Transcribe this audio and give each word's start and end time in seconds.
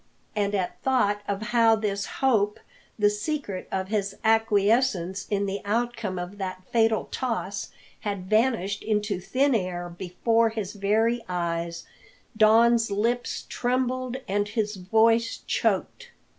and 0.35 0.55
at 0.55 0.81
thought 0.81 1.21
of 1.27 1.39
how 1.53 1.75
this 1.75 2.07
hope 2.23 2.59
the 2.97 3.07
secret 3.07 3.67
of 3.71 3.89
his 3.89 4.15
acquiescence 4.23 5.27
in 5.29 5.45
the 5.45 5.61
outcome 5.63 6.17
of 6.17 6.39
that 6.39 6.63
fatal 6.71 7.07
toss 7.11 7.69
had 7.99 8.25
vanished 8.25 8.81
into 8.81 9.19
thin 9.19 9.53
air 9.53 9.89
before 9.89 10.49
his 10.49 10.73
very 10.73 11.21
eyes, 11.29 11.85
Don's 12.35 12.89
lips 12.89 13.45
trembled 13.47 14.17
and 14.27 14.47
his 14.47 14.75
voice 14.75 15.41
choked. 15.45 16.09